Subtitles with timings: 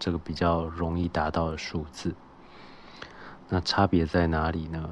[0.00, 2.12] 这个比较容易达到的数字。
[3.48, 4.90] 那差别在哪里呢？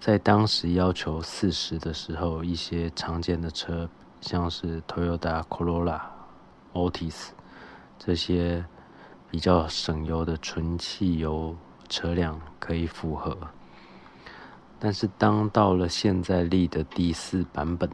[0.00, 3.88] 在当时要求四十的时候，一些常见的车，
[4.20, 6.00] 像是 Toyota Corolla、
[6.72, 7.30] Altis
[7.98, 8.64] 这些
[9.28, 11.56] 比较省油的纯汽油
[11.88, 13.36] 车辆可以符合。
[14.78, 17.90] 但是当到了现在力的第四版本，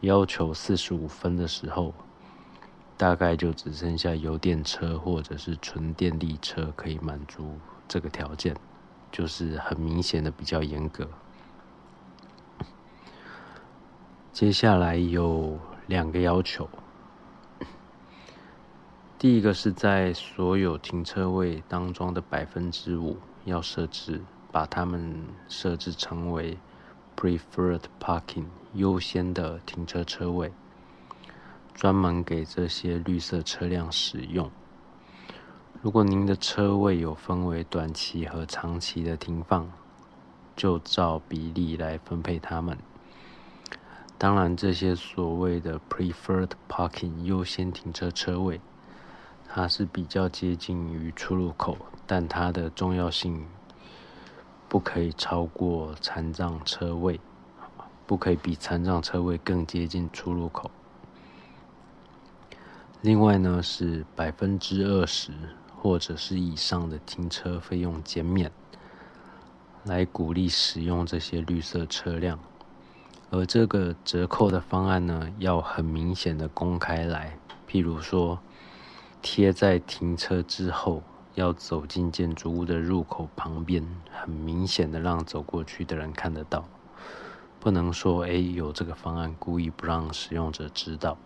[0.00, 1.94] 要求四十五分的时候，
[2.98, 8.54] 大概就只剩下油电车或者是纯电力车可以满足这个条件。
[9.10, 11.08] 就是很明显的比较严格。
[14.32, 16.68] 接下来有两个要求，
[19.18, 23.16] 第一个是在所有停车位当中的百分之五
[23.46, 24.22] 要设置，
[24.52, 26.58] 把它们设置成为
[27.16, 28.44] preferred parking
[28.74, 30.52] 优先的停车车位，
[31.72, 34.50] 专门给这些绿色车辆使用。
[35.82, 39.70] 如果您的车位有分为短期和长期的停放，
[40.56, 42.76] 就照比例来分配它们。
[44.18, 48.60] 当然，这些所谓的 preferred parking 优先停车车位，
[49.46, 51.76] 它是比较接近于出入口，
[52.06, 53.46] 但它的重要性
[54.68, 57.20] 不可以超过残障车位，
[58.06, 60.70] 不可以比残障车位更接近出入口。
[63.02, 65.30] 另外呢，是百分之二十。
[65.86, 68.50] 或者是以上的停车费用减免，
[69.84, 72.40] 来鼓励使用这些绿色车辆。
[73.30, 77.38] 而这个折扣的方案呢，要很明显的公开来，
[77.70, 78.40] 譬如说
[79.22, 81.04] 贴在停车之后，
[81.36, 86.64] 要走进建筑物的入口旁边，很明显的让走过去的人看得到。
[87.60, 91.16] 不能说哎有这个方案，故意不让使用者知道。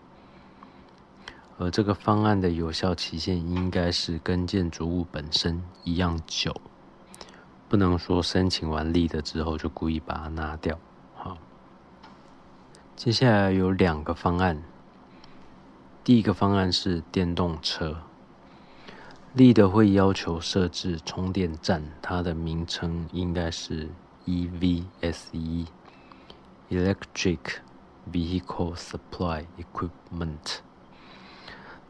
[1.61, 6.59] 而这个方案的有效期限应该是跟建筑物本身一样久，
[7.69, 10.79] 不能说申请完立的之后就故意把它拿掉。
[11.15, 11.37] 好，
[12.97, 14.63] 接下来有两个方案，
[16.03, 17.99] 第一个方案是电动车，
[19.35, 23.91] 立的会要求设置充电站，它的名称应该是
[24.25, 25.67] EVSE（Electric
[28.11, 30.63] Vehicle Supply Equipment）。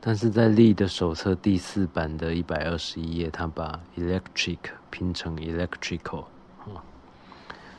[0.03, 6.25] 但是在力的手册第四版的一百二十一页，他把 electric 拼成 electrical，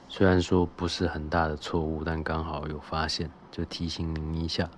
[0.08, 4.70] 虽然说不是很大的错误，但刚好有发现，就提醒您一下。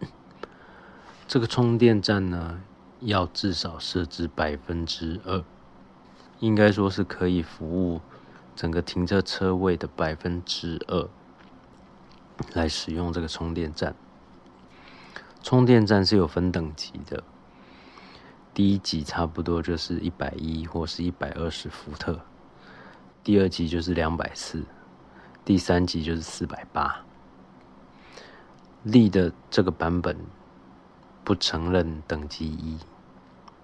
[1.28, 2.60] 这个充电站呢，
[2.98, 5.44] 要至少设置百分之二，
[6.40, 8.00] 应该说是可以服务
[8.56, 11.08] 整个停车车位的百分之二，
[12.54, 13.94] 来使用这个充电站。
[15.42, 17.22] 充电站是有分等级的，
[18.52, 22.20] 第一级差不多就是一百一或是一百二十伏特，
[23.24, 24.64] 第二级就是两百四，
[25.44, 27.04] 第三级就是四百八。
[28.82, 30.16] 力的这个版本
[31.22, 32.78] 不承认等级一，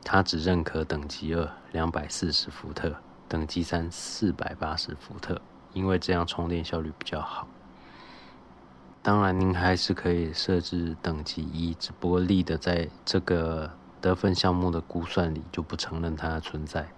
[0.04, 2.94] 它只认可等级二两百四十伏特，
[3.28, 5.40] 等级三四百八十伏特，
[5.72, 7.48] 因为这样充电效率比较好。
[9.06, 13.70] 当然，您还是可以设置等级一，只不过立的在这个
[14.00, 16.88] 得分项目的估算里就不承认它的存在。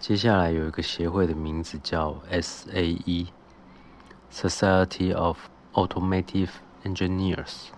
[0.00, 5.38] 接下来有一个协会的名字叫 SAE，Society of
[5.74, 6.50] Automotive
[6.82, 7.68] Engineers，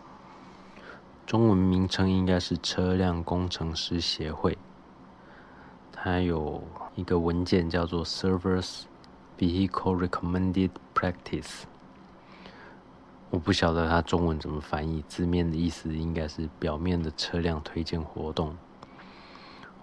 [1.27, 4.57] 中文名称应该是车辆工程师协会。
[5.93, 6.65] 它有
[6.95, 8.85] 一个文件叫做 Servers
[9.39, 11.65] Vehicle Recommended Practice，
[13.31, 18.57] 我不晓得它中文怎么翻译，字面的意思应该是表面的车辆推荐活动。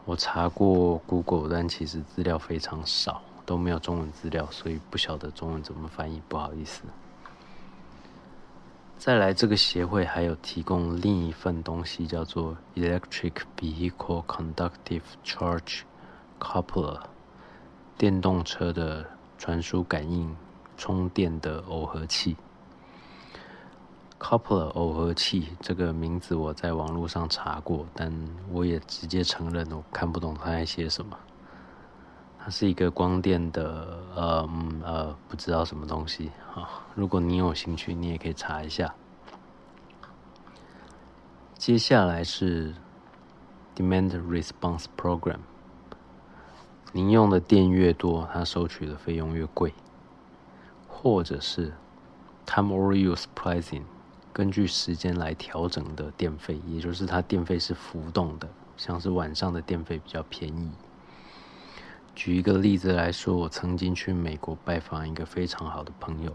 [0.04, 6.82] 我查过 Google，但其实资料非常少，都没有中文资料，所以不晓得中文怎么翻译，不好意思。
[8.98, 15.82] 再来，这个协会还有提供另一份东西，叫做 Electric Vehicle Conductive Charge
[16.40, 17.02] Coupler，
[17.98, 19.06] 电动车的
[19.38, 20.36] 传输感应
[20.78, 22.36] 充电的耦合器。
[24.18, 28.12] Coupler 耦合器这个名字我在网络上查过，但
[28.52, 31.18] 我也直接承认我看不懂它在写什么。
[32.40, 34.50] 它是一个光电的，呃
[34.84, 36.88] 呃，不知道什么东西啊。
[36.96, 38.94] 如果你有兴趣，你也可以查一下。
[41.58, 42.74] 接下来是
[43.76, 45.40] Demand Response Program。
[46.94, 49.74] 您用的电越多，它收取的费用越贵，
[50.88, 51.74] 或者是
[52.46, 53.84] Time or Use Pricing。
[54.36, 58.46] 根据时间来调整的电费，也就是它电费是浮动的，
[58.76, 60.72] 像是晚上的电费比较便宜。
[62.14, 66.34] 举一个例子来说，我曾经去美国拜访一个非常好的朋友，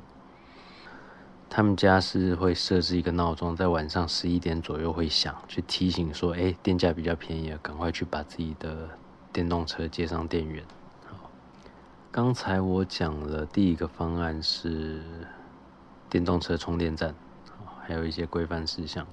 [1.50, 8.88] 他们家是会设置一个闹钟，在晚上十一点左右会响，去提醒说：“哎，电价比较便宜，赶快去把自己的
[9.31, 10.64] 电动车接上电源。”，
[12.11, 15.03] 刚才我讲了第一个方案是
[16.08, 17.14] 电动车充电站。
[17.91, 19.05] 还有一些规范事项。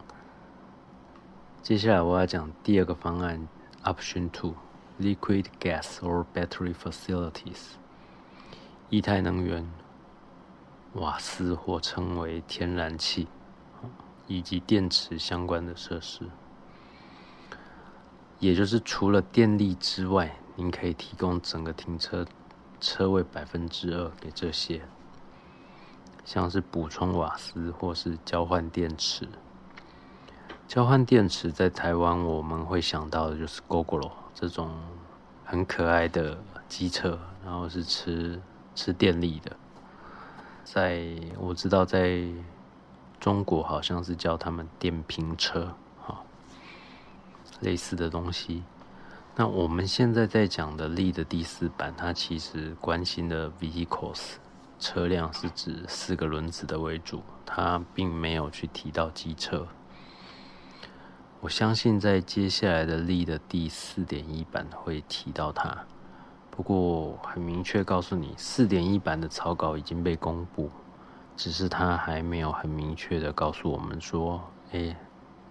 [1.63, 3.47] 接下来我要讲第二个方案
[3.83, 7.71] ，Option Two：Liquid Gas or Battery Facilities，
[8.91, 9.67] 液态能源、
[10.93, 13.27] 瓦斯或称为天然气，
[14.27, 16.29] 以及电池相关的设施。
[18.37, 22.23] 也就是除了电力之外，您可以提供整个停车
[22.79, 24.83] 车位百分之二给这些。
[26.27, 29.25] 像是补充瓦斯或是交换电池，
[30.67, 34.69] 交换电池在台湾我们会想到的就是 GoGo 这种
[35.45, 36.37] 很可爱的
[36.67, 38.41] 机车，然后是吃
[38.75, 39.55] 吃电力的。
[40.65, 41.07] 在
[41.39, 42.21] 我知道在
[43.21, 45.73] 中国好像是叫他们电瓶车，
[46.05, 46.21] 哈，
[47.61, 48.65] 类似的东西。
[49.37, 54.33] 那我们现在在讲的力的第四版，它其实关心的 vehicles。
[54.79, 59.67] 车辆是指四个轮子的为主，它并没有去提到机车。
[61.39, 65.85] 我相信在接下来的力的第四点一版会提到它。
[66.51, 70.69] 不过很明确告诉你，四点一版的草稿已经被公布，
[71.35, 74.95] 只是它还没有很明确的告诉我们说，哎，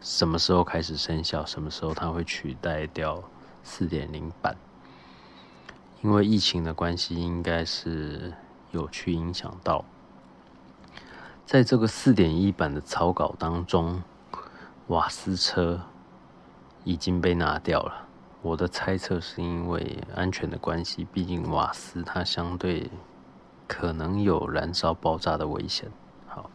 [0.00, 3.22] 什么时候开始生效，什么时候它会取代掉
[3.62, 4.56] 四点零版。
[6.02, 8.32] 因为疫情的关系，应该是。
[8.70, 9.84] 有去影响到，
[11.44, 14.02] 在这个四点一版的草稿当中，
[14.88, 15.80] 瓦斯车
[16.84, 18.06] 已经被拿掉了。
[18.42, 22.90] 我的猜测是因为安全的关系，毕竟瓦斯它相对
[23.66, 25.90] 可能有燃烧爆炸的危险。
[26.28, 26.48] 好，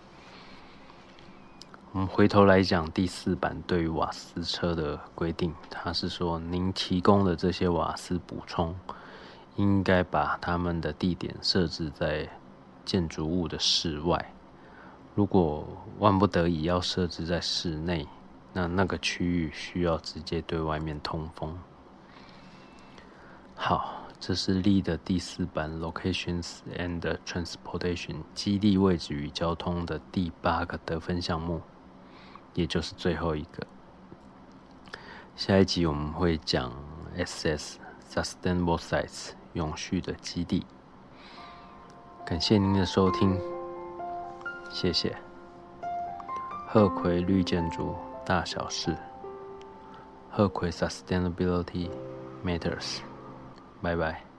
[1.91, 8.73] 我们回头来讲第四版对于瓦斯车的规定，它是说您提供的这些瓦斯补充。
[9.55, 12.29] 应该把他们的地点设置在
[12.85, 14.33] 建筑物的室外。
[15.13, 15.67] 如果
[15.99, 18.07] 万不得已要设置在室内，
[18.53, 21.57] 那那个区域需要直接对外面通风。
[23.55, 31.61] 好，这是力的第四版 Locations and Transportation 基地位置与交通的第八个得分项目，
[32.53, 33.67] 也就是最后一个。
[35.35, 36.71] 下一集我们会讲
[37.17, 37.77] SS
[38.09, 39.31] Sustainable Sites。
[39.53, 40.65] 永续的基地，
[42.25, 43.39] 感谢您的收听，
[44.69, 45.15] 谢谢。
[46.67, 48.95] 鹤葵绿建筑大小事，
[50.29, 51.89] 鹤葵 Sustainability
[52.45, 52.99] Matters，
[53.81, 54.30] 拜拜。